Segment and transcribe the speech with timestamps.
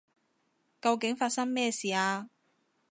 [0.81, 2.31] 究竟發生咩事啊？